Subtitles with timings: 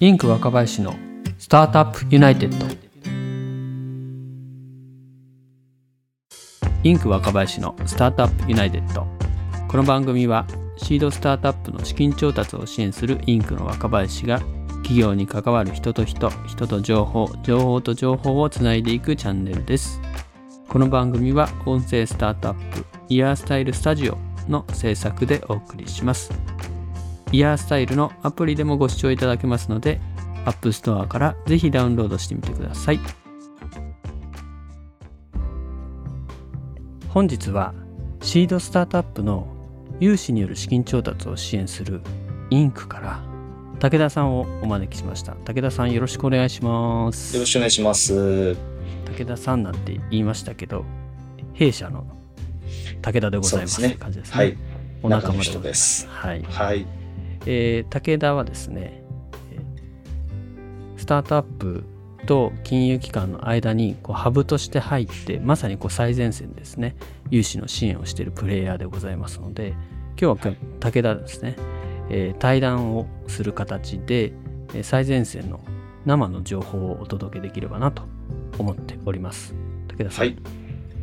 [0.00, 0.94] インク若林の
[1.40, 2.66] Startup United。
[6.84, 9.08] インク若林の Startup United。
[9.66, 14.38] この番組はシードスタートアップの資金調達を支援するインクの若林が
[14.84, 20.00] 起業に関わる人と人人と情報情報と情報をつないでいくチャンネルです。
[20.68, 24.16] この番組は音声スタートアップイヤースタイルスタジオ
[24.48, 26.30] の制作でお送りします。
[27.30, 30.00] イヤースタイルのアプリでもご視聴いただけますので
[30.46, 33.00] App Store からぜひダウンロードしてみてください。
[37.08, 37.74] 本日は
[38.22, 39.46] シードスタートアップの
[40.00, 42.00] 融資による資金調達を支援する
[42.50, 43.20] インクから
[43.80, 45.32] 武田さんをお招きしました。
[45.32, 47.34] 武田さんよろしくお願いします。
[47.34, 48.54] よろしくお願いします。
[49.04, 50.84] 武田さんなんて言いましたけど
[51.54, 52.06] 弊社の
[53.02, 54.36] 武田でございますね感じですね。
[54.36, 54.56] はい。
[55.02, 56.06] お仲間です。
[56.08, 56.97] はい、はい。
[57.46, 59.02] えー武田はですね
[59.52, 61.84] えースタートアップ
[62.26, 66.96] と金融機関の間にこうハブとして入ってまさにこう最前線ですね
[67.30, 69.74] 融資の支援をしているプレイヤーでございますので
[70.20, 71.56] 今日は武田ですね、
[72.10, 74.32] えー対談をする形で
[74.74, 75.60] えー最前線の
[76.04, 78.02] 生の情報をお届けできればなと
[78.58, 79.54] 思っております。
[79.88, 80.36] 武田さん、はい。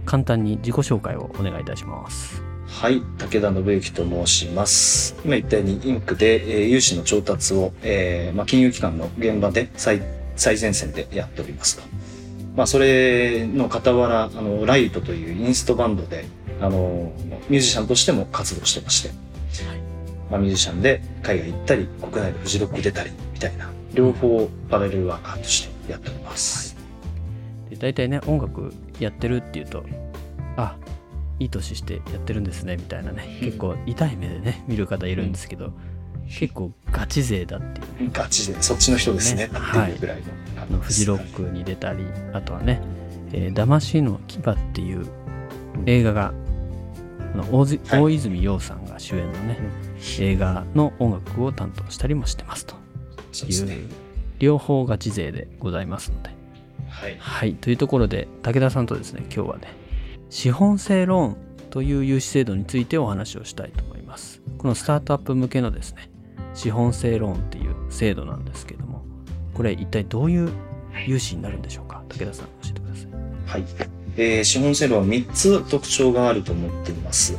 [0.06, 3.02] 簡単に自己紹介をお願いいたしますはい。
[3.18, 5.16] 武田信之と申します。
[5.24, 10.02] 今言ったように、インクで、えー融資の調達を、えーまあ、金融機関の現場で最
[10.36, 11.84] 最前線でやっておりますと。
[12.56, 16.26] まあ、それの傍ら、あの、ライトというインストバンドで、
[16.62, 17.14] あの、
[17.50, 19.10] ミュージシャンとしても活動してまして、
[20.30, 26.76] まあ、ミュージシャンで海外行ったり、国内でフジロック出たり、みたいな、両方パラレルワーカーとしてやっております。
[27.70, 29.84] で大体ね音楽やってるっていうと
[30.58, 30.76] あ
[31.40, 33.40] いい年してやってるんですねみたいなね。
[33.42, 35.74] 結構痛い目でね見る方いるんですけど、
[36.28, 38.04] 結構ガチ勢だっていう。
[38.04, 39.52] ねガチで、そっちの人ですね、ね。
[39.54, 40.24] っていうぐらいの。
[40.62, 42.82] あのフジロックに出たりあとはね
[43.34, 45.06] 「えー騙しの牙」っていう
[45.86, 46.34] 映画が
[47.34, 49.60] あの大大泉洋さんが主演のね、
[50.20, 52.76] 映画の音楽を担当したりもしてますと。
[52.76, 52.80] いう
[53.34, 53.78] そうですね。
[54.40, 56.30] 両方ガチ勢でございますので。
[56.90, 57.18] はい。
[57.20, 59.68] はい、というところで武田さんとですね今日はね
[60.30, 61.38] 資本性ローン
[61.70, 66.10] という融資制度についてお話をしたいと思いますこのスタートアップ向けのですね
[66.54, 69.04] 資本性ローンっていう制度なんですけども
[69.54, 70.50] これ一体どういう
[71.08, 72.04] 融資になるんでしょうか？
[72.10, 73.12] 武田さん教えてください
[73.46, 73.64] はい。
[74.18, 77.38] えー資本制度は3つ特徴があると思っています。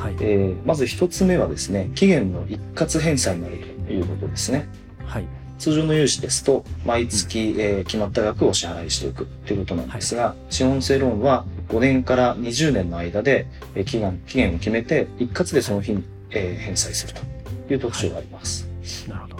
[0.00, 4.68] はい、えーまず1つ目はですね、期限の一括返済になるということですね。
[5.04, 5.28] はい、
[5.58, 17.14] 通常の融資ですと、毎月、えー決まった額を支払いしていくということなんですが、資本性ローンは5年から20年の間で、えー期限期限を決めて、一括でその日に、えー返済する
[17.66, 18.68] という特徴があります。
[19.08, 19.36] なるほど。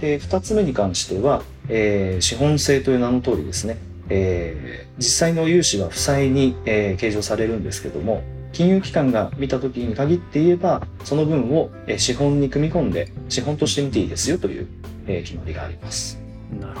[0.00, 3.76] で、二つ目に関しては、えー資本性という名の通りですね、
[4.08, 14.66] えー実際の融資は負債に、えー計上されるんですけども、金融機関が見た時に限って言えば、その分を、えー資本に組み込んで、資本として見ていいですよという、
[15.08, 16.18] えー決まりがあります。
[16.60, 16.80] なるほ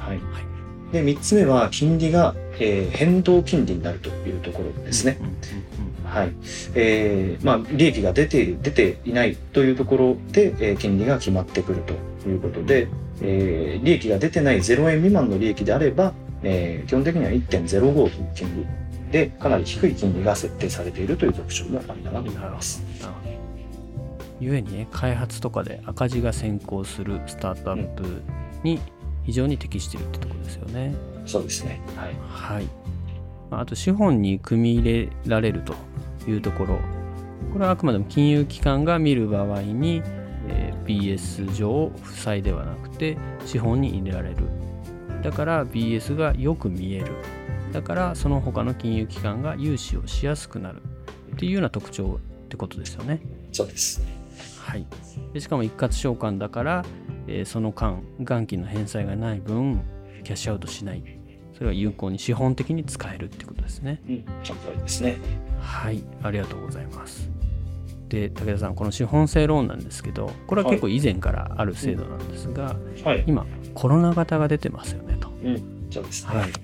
[0.00, 0.16] はい。
[0.18, 0.46] はい
[0.92, 5.16] で、三つ目は、金利が、えー変動金利になるというところですね。
[5.20, 5.32] うんうん
[6.08, 6.32] はい。
[6.76, 11.82] えーまあ、利益が出ている、出ていないというところで、えー金利が決まってくる
[12.22, 12.86] ということで、
[13.20, 16.12] えー利益が出てない0円未満の利益であれば、
[16.44, 18.66] えー基本的には1.05という金利
[19.10, 22.80] で、かなり低い金利が設定されているという特徴があるかなと思います。
[23.00, 23.45] なるほど
[24.40, 28.22] ゆえにね開発とかで赤字が先行するスタートアップ
[28.62, 28.80] に
[29.24, 31.80] 非常に適しているってところですよね、そうですね。
[31.96, 32.14] はい。
[32.28, 32.64] はい。
[33.50, 35.74] まああと資本に組み入れられると
[36.28, 36.78] いうところ、
[37.52, 40.02] これはあくまでも金融機関が見る場合に、
[40.48, 44.36] えー BS 上負債ではなくて資本に入れられる。
[45.22, 47.12] だから BS がよく見える。
[47.72, 50.80] だからその他の金融機関が融資をしやすくなる
[51.34, 53.20] っていうような特徴ってことですよね。
[53.52, 54.00] そうです。
[54.76, 54.86] はい、
[55.32, 56.84] でしかも一括償還だから、
[57.26, 59.80] えーその間元金の返済がない分
[60.22, 61.02] キャッシュアウトしない
[61.54, 64.24] それは有効に資本的に使えるってことですねうん。
[64.44, 65.16] その通りですね。
[65.60, 67.30] はいありがとうございます
[68.08, 73.24] で武田さんこの資本性ローンなんですけどこれは結構以前からある制度なんですが、はい。
[73.26, 75.86] 今コロナ型が出てますよねと、うん。
[75.90, 76.36] そうですね。
[76.36, 76.58] はい、は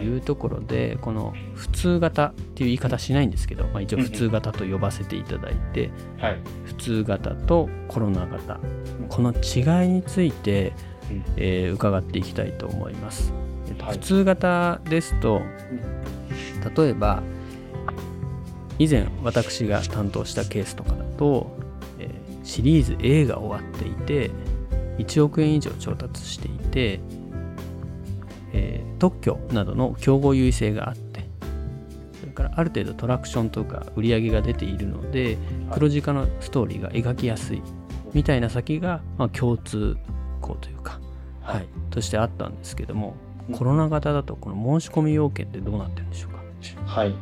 [0.00, 6.38] いいうところでこの普通型っていう言い方しないんですけど、まあ、一応普通型と呼ばせていただいて、はい。
[6.64, 8.58] 普通型とコロナ型。
[9.08, 10.72] この違いについて、
[11.10, 11.24] うん。
[11.36, 13.32] えー伺っていきたいと思います、
[13.68, 13.92] えっとはい。
[13.94, 15.42] 普通型ですと
[16.76, 17.22] 例えば
[18.78, 21.50] 以前私が担当したケースとかだと、
[21.98, 24.30] えーシリーズ A が終わっていて
[24.98, 27.00] 1億円以上調達していて、
[28.52, 31.24] えー特許などの競合優位性があって
[32.20, 35.38] それからある程度トラクションとか売り上げが出ているので
[35.70, 37.62] 黒字化のストーリーが描きやすい
[38.12, 39.96] みたいな先が、まあ、共通
[40.42, 41.00] 項というか、
[41.40, 43.14] ははいい、としてあったんですけども
[43.48, 46.40] うんコロナ型だとこの申し込み要件ってどうなってるんでしょうか？
[46.84, 47.14] はい。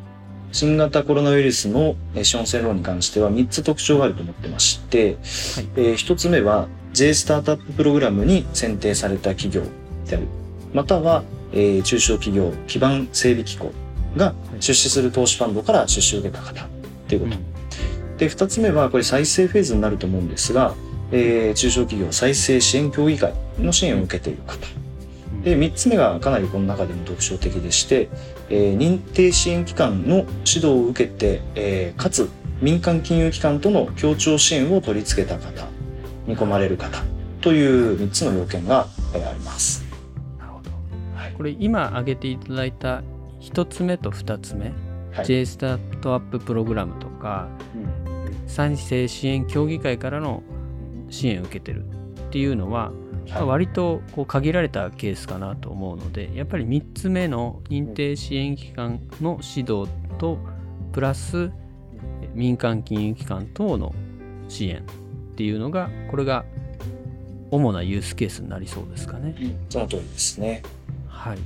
[0.51, 9.63] 新型コロナウイルスのえー資本性ローンに関しては3つ特徴があると思ってまして、はいえー1つ目は J スタートアッププログラムに選定された企業
[10.09, 10.27] である。
[10.73, 13.73] または、えー中小企業基盤整備機構
[14.17, 16.67] が出資する投資ファンドから出資を受けた方
[17.09, 17.37] ということ。
[18.19, 20.75] で、2つ目はこれ再生フェーズになると思うんですが、
[21.13, 24.59] えー中小企業再生支援協議会の支援を受けている方。
[25.45, 28.09] で、3つ目がかなりこの中でも特徴的でして、
[28.51, 32.29] えー認定支援機関の指導を受けて、えーかつ
[32.61, 35.67] 民間金融機関との協調支援を取り付けた方、
[36.27, 37.03] 見込まれる方
[37.41, 38.89] という3つの要件が、
[41.39, 43.03] これ今挙げていただいた
[43.41, 44.67] 1つ目と2つ目、
[45.13, 47.49] はい J スタートアッププログラムとか
[48.47, 50.43] 再生支援協議会からの
[51.09, 59.87] 支援を受けてるっていうのは、まあはい割とこう限られたケースかなと思うのでやっぱり3つ目の認定支援機関の指導
[60.19, 60.39] と
[60.93, 61.51] プラス
[62.33, 63.95] 民間金融機関等の
[64.49, 66.47] 支援っていうのがこれが
[67.51, 69.35] 主なユースケースになりそうですかね。
[69.69, 70.63] その通りですね。
[71.29, 71.39] はい、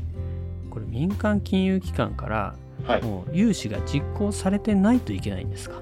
[0.70, 2.55] これ民間金融機関から
[2.87, 3.02] はい。
[3.02, 5.76] もう融資が実行されてないといけないんですか？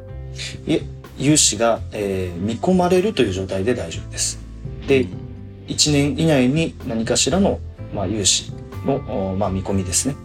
[0.66, 0.82] いえ、
[1.18, 4.38] 融資が、えー見込まれるという状態で大丈夫です。
[4.86, 5.06] で、
[5.68, 7.58] 1年以内に何かしらの、
[7.94, 8.52] まあ、融資
[8.84, 8.96] の、
[9.32, 10.16] おまあ、見込みですね。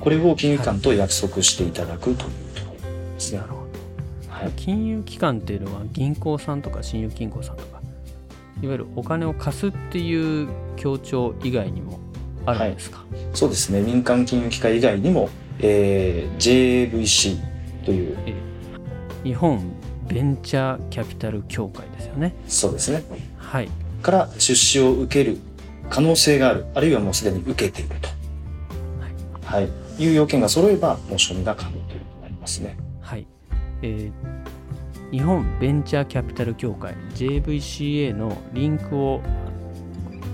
[0.00, 3.38] これを金融機関と約束していただくというところですね。
[3.38, 3.56] なるほ
[4.28, 4.52] どはい。
[4.56, 7.80] 金融機関っていうのは銀行さんとか信用金庫さんとか
[8.62, 12.00] いわゆるお金を貸すっていう協調以外にも
[12.46, 13.04] あるんですか、
[13.34, 13.80] そうですね。
[13.80, 15.28] 民間金融機関以外にも、
[15.58, 17.38] えー JVC
[17.84, 18.16] という、
[19.24, 19.60] 日本
[20.08, 23.02] ベンチャーキャピタル協会ですよねそうですね。
[23.36, 23.68] はい
[24.02, 25.38] から出資を受ける
[25.90, 26.66] 可能性がある。
[26.74, 28.08] あるいはもうすでに受けていると。
[29.44, 29.68] はい。
[29.98, 32.76] いう要件が揃えば申し込みが可能ということになりますね。
[33.00, 33.26] はい、
[33.82, 34.12] えー
[35.12, 39.22] 日本ベンチャーキャピタル協会 JVCA のリンクを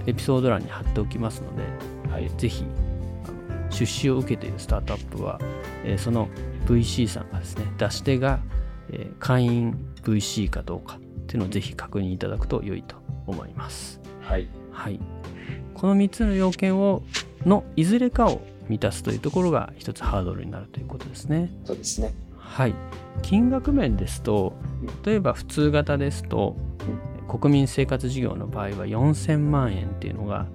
[0.06, 1.62] エピソード欄に貼っておきますので、
[2.12, 2.30] はい。
[2.36, 2.64] ぜひ
[3.70, 5.40] 出資を受けているスタートアップは、
[5.84, 6.28] えーその
[6.66, 8.38] VC さんがですね出し手が、
[8.90, 14.00] えー会員 VC かどうかっていうのをぜひ確認いただくと良いと思います。
[14.20, 14.48] はい。
[14.72, 15.00] はい、
[15.74, 17.02] この3つの要件を
[17.44, 21.50] のいずれかを満たすというところが一つハードルになるということですね。
[21.64, 22.12] そうですね。
[22.36, 22.74] はい、
[23.22, 24.54] 金額面ですと
[25.04, 26.56] 例えば普通型ですと
[27.28, 30.46] 国民生活事業の場合は4000万円っていうのが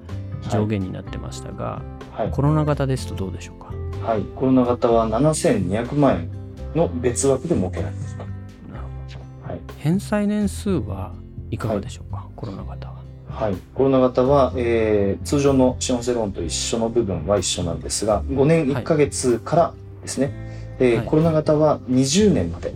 [0.48, 2.32] 上限になってましたが、はい。
[2.32, 3.74] コロナ型ですとどうでしょうか？
[4.06, 4.22] はい。
[4.36, 6.30] コロナ型は7200万円
[6.76, 8.18] の別枠で設けられていると。
[8.18, 9.60] なるほどはい。
[9.78, 11.14] 返済年数は
[11.52, 12.98] いかがでしょうか、コロナ型は。
[13.30, 13.56] はい。
[13.74, 20.32] コロナ型は、えー通常の資本性ローンと一緒の部分は一緒なんですが、5年1ヶ月からですね、
[20.80, 22.74] えーはいコロナ型は20年まで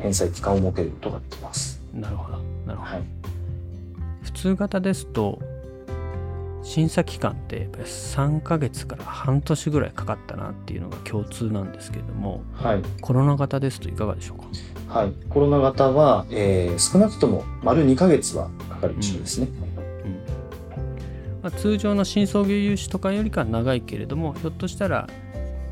[0.00, 1.80] 返済期間を設けることができます。
[1.92, 3.02] なるほどなるほど、はい。
[4.22, 5.38] 普通型ですと
[6.64, 12.82] 審査期間ってやっぱり3ヶ月から半年ぐらいかかったなっていうのが共通なんですけれどもはい。
[13.00, 14.38] コロナ型ですといかがでしょう
[14.88, 14.98] か？
[15.00, 15.12] はい。
[15.28, 19.48] コロナ型は、えー少なくとも丸2ヶ月はかかる一緒ですね。
[21.42, 25.06] まあ、通常の新創業融資とかよりかは長いけれどもひょっとしたら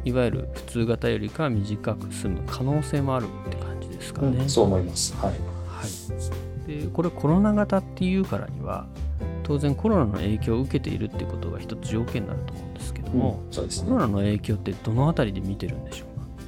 [0.04, 4.36] いわゆる普通型よりかは短く済む可能性もあるって感じですかね。
[4.36, 5.14] うんそう思います。
[5.16, 5.32] はい。
[5.66, 8.86] はい、でこれコロナ型っていうからには
[9.42, 13.94] 当然コロナの影響を受けているってことが一つ条件になると思うんですけども、そうですねコ。
[13.94, 16.04] ロナの影響ってどのあたりで見てるんでしょ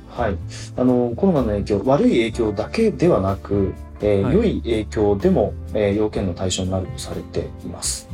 [0.09, 0.23] うか？
[0.23, 0.37] はい。
[0.77, 8.09] あの、コロナの影響、悪い影響だけではなく、えーはい良い影響でも、えー要件の対象になるとされています。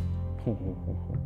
[0.44, 1.16] ほうほうほうほう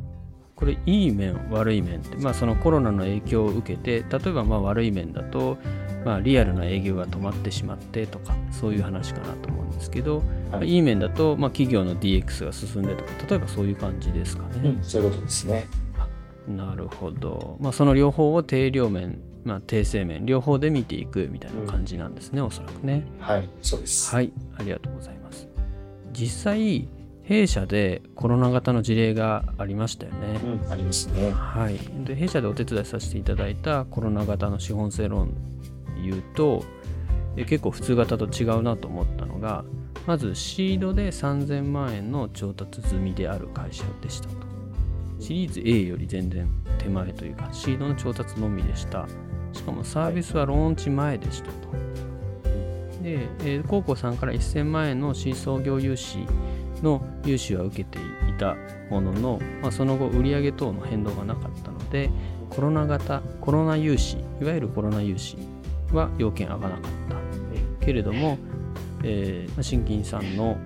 [0.56, 5.58] これいい面悪い面って、まあ、そのコロナの影響を受けて例えばまあ悪い面だと、
[6.04, 14.68] まあ、リアルな営業が止まってしまってとかそういう話かなと思うんですけど、はいまあいい面だと、まあ、企業の DX が進んでとか例えばそういう感じですかね。
[14.70, 15.66] うん、そういうことですね。
[16.49, 23.06] なるほど、まあ、その両方を定量面、まあ、定性面両方で見ていくみたいな感じなんですね、おそらくね。
[23.18, 24.14] はい、そうです。
[24.14, 25.49] はい、ありがとうございます。
[26.12, 26.88] 実際、
[27.23, 30.38] 弊社でコロナ型の事例がありましたよね。
[30.44, 31.30] うん、ありますね。
[31.32, 35.53] はい、で弊社でお手伝いさせていただいたコロナ型の資本性ローンで
[36.04, 36.64] 言うと、
[37.37, 39.64] 結構普通型と違うなと思ったのが
[40.06, 44.34] まずシードで3000万円の調達済みである会社でしたと。
[45.18, 49.06] シリーズ A より全然手前というかシードの調達のみでした。
[49.52, 51.73] しかもサービスはローンチ前でしたと。
[53.02, 56.18] で、えー、高校さんから1000万円の新創業融資
[56.82, 58.56] の融資は受けていた
[58.90, 62.11] ものの、まあ、その後売上等の変動がなかったので
[62.50, 65.37] コロナ型コロナ融資いわゆるコロナ融資
[65.94, 66.92] は要件上がらなかっ
[67.80, 68.38] たけれども、
[69.02, 70.56] えー、新金さんの、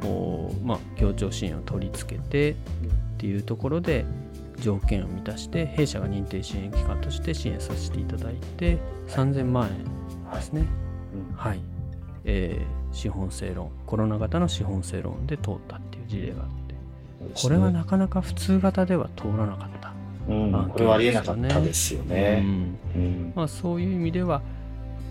[0.64, 2.54] まあ、協調支援を取り付けてっ
[3.18, 4.04] ていうところで
[4.61, 10.64] 条件を満たして弊社が認定支援機関として支援させていただいて3000万円ですね、
[11.37, 11.61] はい、はい、
[12.25, 16.58] えー、資本性ローンコロナ型の資本性ローンで通ったっていう事例があって。
[17.35, 19.92] これはなかなか普通型では通らなかった、
[20.28, 22.42] うん、これはありえなかったですよね、
[22.94, 24.42] うん、まあ、そういう意味では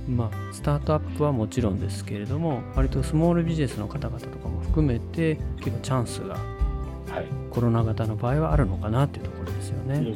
[0.08, 10.16] まあ、スタートアップはもちろんですけれども割とスモールビジネスの方々とかも含めて結構チャンスが、はい、コロナ型の場合はあるのかなっていうところですよね。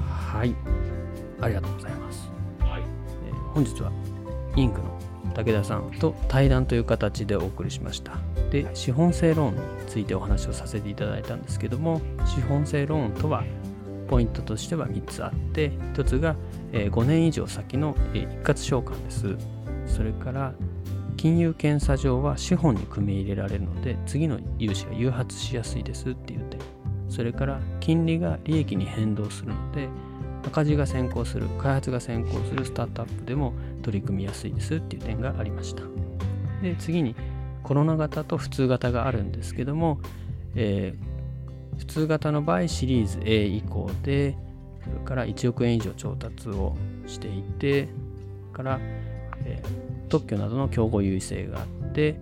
[0.00, 0.54] はい
[1.40, 2.30] ありがとうございます。
[2.60, 2.82] はい、
[3.26, 3.90] えー、本日は
[4.56, 5.00] インクの
[5.34, 8.18] 武田さんと対談という形でお送りしました。
[8.50, 13.44] で資本性ローンについてお話をさせていただいたんですけども資本性ローンとは
[14.10, 16.34] ポイントとしては3つあって1つが
[16.72, 19.36] 5年以上先の一括償還です。
[19.86, 20.52] それから
[21.16, 26.58] 金融検査上は資本に組み入れられるので次の融資が誘発しやすいですっていう点
[27.08, 29.88] それから金利が利益に変動するので
[30.46, 33.52] 赤字が先行する開発が先行するスタートアップでも
[33.82, 35.82] 取り組みやすいですっていう点がありました
[36.62, 37.14] で次に
[37.62, 40.00] コロナ型と普通型があるんですけども、
[40.54, 41.09] えー、
[41.78, 44.36] 普通型の場合シリーズ A 以降で
[44.84, 47.88] それから1億円以上調達をしていて
[48.52, 48.78] から、
[49.44, 49.62] え、
[50.08, 52.16] 特許などの競合優位性があって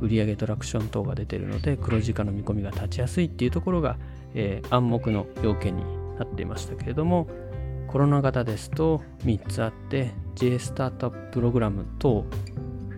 [0.00, 3.96] 売上トラクション等が出てるので黒字化の見込みが立ちやすいっていうところが、
[4.34, 5.84] えー、暗黙の要件に
[6.18, 7.28] なっていましたけれども
[7.88, 12.24] コロナ型ですと3つあって J スタートアッププログラム等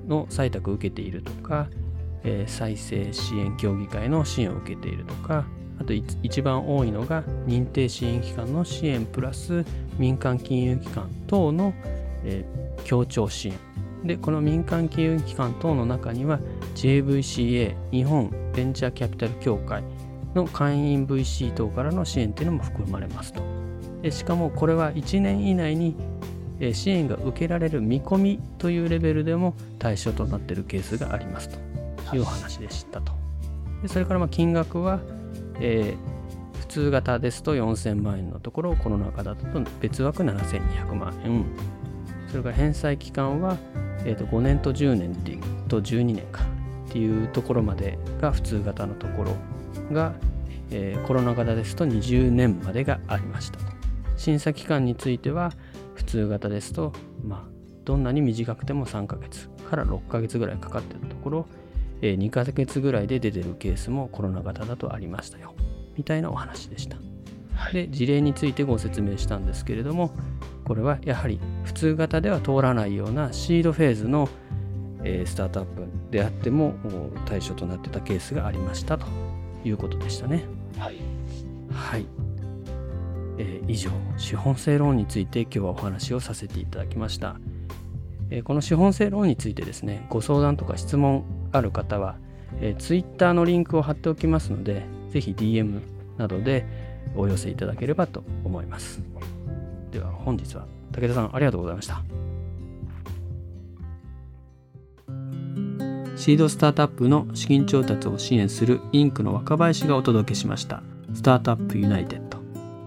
[0.06, 1.68] の採択を受けているとか、
[2.22, 5.44] えー、再生支援協議会の支援を受けているとか
[5.78, 9.64] あと一番多いのが認定支援機関の支援プラス
[9.98, 11.74] 民間金融機関等の、
[12.84, 13.54] 協調支援。
[14.04, 16.38] でこの民間金融機関等の中には
[16.74, 19.82] JVCA 日本ベンチャーキャピタル協会
[20.34, 23.42] の会員 VC 等からの支援というのも含まれますと。
[24.02, 25.96] でしかもこれは1年以内に
[26.72, 31.48] 支援が受けられる見込みというレベルでも対象となっているケースがあります
[32.08, 33.12] という話でしたと。
[33.82, 35.00] でそれからま金額は
[35.60, 39.46] えー、普通型ですと4000万円のところコロナ禍だと
[39.80, 41.44] 別枠7200万円。
[42.28, 43.56] それから返済期間は、
[44.04, 45.14] えー、と5年と10年
[45.68, 46.42] と12年か
[46.88, 49.36] っていうところまでが普通型のところ
[49.92, 50.14] が、
[50.70, 53.58] えー、コロナ型ですと20年までがありました。
[54.16, 55.52] 審査期間については
[55.94, 56.92] 普通型ですと、
[57.22, 57.42] まあ、
[57.84, 61.46] どんなに短くても3ヶ月から6ヶ月ぐらいかかっているところ
[62.02, 65.54] え2ヶ月ぐらいで出てるケースもコロナ型だとありましたよ。
[65.96, 66.96] みたいなお話でした、
[67.54, 70.10] はい、で事例についてご説明したんですけれども
[70.64, 74.28] これはやはり普通型では通らないようなシードフェーズの、
[75.04, 76.74] えスタートアップであっても
[77.26, 79.06] 対象となってたケースがありましたと
[79.64, 80.44] いうことでしたね。
[80.78, 80.96] はい、
[81.70, 82.06] はい。
[83.36, 87.53] えー、以上資本性ローンについて今日はお話をさせていただきました、えー、
[88.44, 92.16] この資本性ローンについてですねご相談とか質問ある方は、
[92.78, 95.80] Twitter のリンクを貼っておきますので、ぜひ DM
[96.18, 96.66] などで
[97.16, 99.02] お寄せいただければと思います。
[99.90, 102.02] では本日は武田さんありがとうございました。
[106.16, 110.82] シードスタートアップの資金調達を支援するインクの若林がお届けしました。
[111.12, 112.38] スタートアップユナイテッド。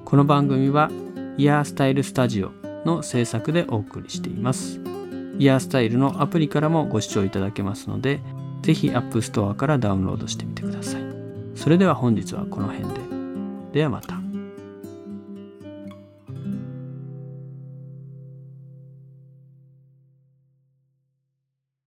[0.05, 0.89] この番組は
[1.37, 2.51] イヤースタイルスタジオ
[2.85, 4.96] の制作でお送りしています。
[5.39, 8.19] イヤースタイルのアプリからもご視聴いただけますので、
[8.61, 11.01] ぜひ App Store からダウンロードしてみてください。
[11.55, 13.01] それでは本日はこの辺で。
[13.73, 14.26] ではまた。